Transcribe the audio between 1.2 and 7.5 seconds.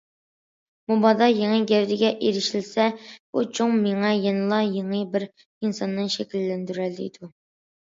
يېڭى گەۋدىگە ئېرىشىلسە، بۇ چوڭ مېڭە يەنىلا يېڭى بىر ئىنساننى شەكىللەندۈرەلەيدۇ.